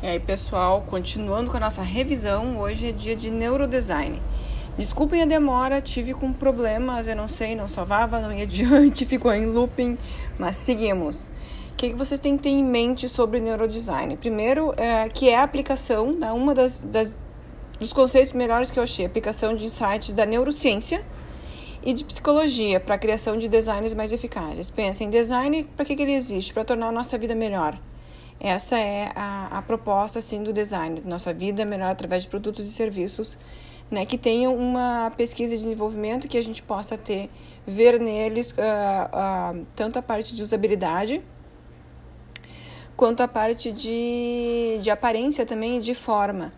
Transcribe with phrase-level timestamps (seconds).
[0.00, 4.22] E aí, pessoal, continuando com a nossa revisão, hoje é dia de neurodesign.
[4.78, 9.34] Desculpem a demora, tive com problemas, eu não sei, não salvava, não ia adiante, ficou
[9.34, 9.98] em looping,
[10.38, 11.32] mas seguimos.
[11.72, 14.16] O que, vocês têm que ter em mente sobre neurodesign?
[14.16, 17.16] Primeiro, é, que é a aplicação, né, uma das, das,
[17.80, 21.04] dos conceitos melhores que eu achei, aplicação de insights da neurociência
[21.82, 24.70] e de psicologia para a criação de designs mais eficazes.
[24.70, 26.54] Pensem, design, para que, que ele existe?
[26.54, 27.76] Para tornar a nossa vida melhor
[28.40, 32.72] essa é a, a proposta assim, do design, nossa vida melhor através de produtos e
[32.72, 33.38] serviços
[33.90, 37.30] né, que tenham uma pesquisa e desenvolvimento que a gente possa ter,
[37.66, 41.22] ver neles uh, uh, tanto a parte de usabilidade
[42.96, 46.52] quanto a parte de, de aparência também de forma.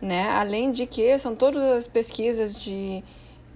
[0.00, 0.28] Né?
[0.30, 3.02] Além de que são todas as pesquisas de,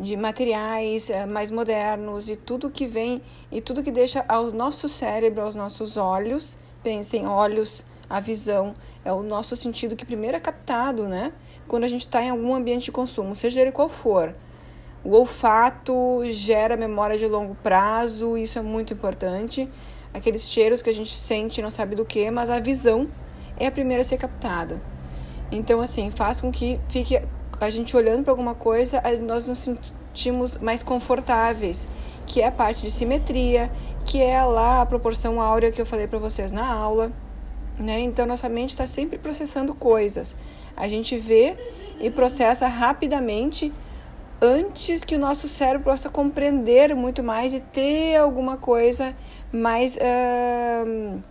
[0.00, 4.88] de materiais uh, mais modernos e tudo que vem e tudo que deixa ao nosso
[4.88, 10.40] cérebro, aos nossos olhos, Pensem, olhos, a visão, é o nosso sentido que primeiro é
[10.40, 11.32] captado, né?
[11.68, 14.32] Quando a gente está em algum ambiente de consumo, seja ele qual for.
[15.04, 19.68] O olfato gera memória de longo prazo, isso é muito importante.
[20.12, 23.08] Aqueles cheiros que a gente sente não sabe do que, mas a visão
[23.56, 24.80] é a primeira a ser captada.
[25.50, 27.20] Então, assim, faz com que fique
[27.60, 31.86] a gente olhando para alguma coisa, nós nos sentimos mais confortáveis,
[32.26, 33.70] que é a parte de simetria,
[34.12, 37.10] que é lá a proporção áurea que eu falei para vocês na aula.
[37.78, 38.00] Né?
[38.00, 40.36] Então, nossa mente está sempre processando coisas.
[40.76, 41.56] A gente vê
[41.98, 43.72] e processa rapidamente
[44.38, 49.16] antes que o nosso cérebro possa compreender muito mais e ter alguma coisa
[49.50, 51.22] mais uh,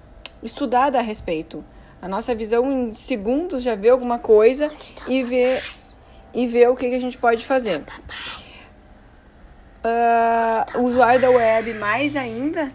[0.42, 1.64] estudada a respeito.
[2.02, 4.72] A nossa visão em segundos já vê alguma coisa
[5.08, 5.62] e vê,
[6.34, 7.84] e vê o que, que a gente pode fazer
[9.84, 12.72] uh, usuário da web mais ainda,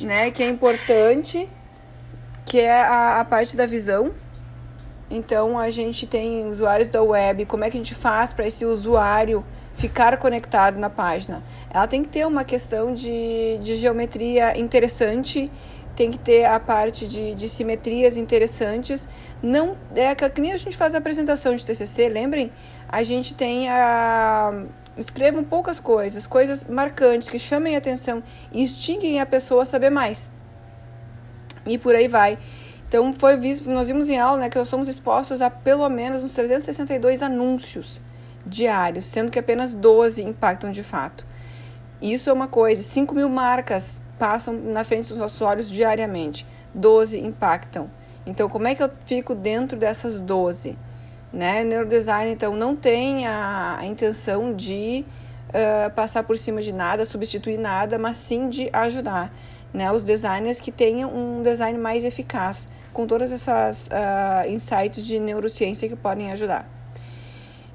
[0.00, 0.30] né?
[0.30, 1.48] Que é importante,
[2.44, 4.12] que é a, a parte da visão.
[5.10, 8.64] Então a gente tem usuários da web, como é que a gente faz para esse
[8.64, 9.44] usuário
[9.74, 11.42] ficar conectado na página?
[11.70, 15.50] Ela tem que ter uma questão de, de geometria interessante,
[15.94, 19.08] tem que ter a parte de, de simetrias interessantes.
[19.42, 22.50] Não é que nem a gente faz a apresentação de TCC, lembrem?
[22.88, 24.64] A gente tem a,
[24.96, 28.22] Escrevam poucas coisas, coisas marcantes que chamem a atenção
[28.52, 30.30] e instiguem a pessoa a saber mais.
[31.66, 32.38] E por aí vai.
[32.88, 36.22] Então, foi visto, nós vimos em aula né, que nós somos expostos a pelo menos
[36.22, 38.00] uns 362 anúncios
[38.46, 41.26] diários, sendo que apenas 12 impactam de fato.
[42.00, 47.18] Isso é uma coisa, 5 mil marcas passam na frente dos nossos olhos diariamente, 12
[47.18, 47.88] impactam.
[48.26, 50.78] Então, como é que eu fico dentro dessas 12?
[51.32, 51.64] Né?
[51.64, 55.04] Neurodesign, então, não tem a, a intenção de
[55.48, 59.32] uh, passar por cima de nada, substituir nada, mas sim de ajudar
[59.74, 59.90] né?
[59.90, 65.88] os designers que tenham um design mais eficaz, com todas essas uh, insights de neurociência
[65.88, 66.70] que podem ajudar.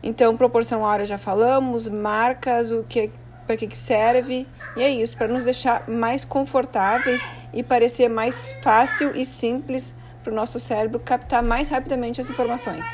[0.02, 3.12] Então, proporção hora já falamos, marcas, o que
[3.50, 4.46] para que serve,
[4.78, 10.32] e é isso, para nos deixar mais confortáveis e parecer mais fácil e simples para
[10.32, 12.86] o nosso cérebro captar mais rapidamente as informações.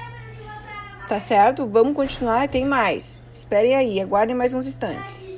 [1.09, 1.67] Tá certo?
[1.67, 3.19] Vamos continuar, tem mais.
[3.33, 5.34] Esperem aí, aguardem mais uns instantes.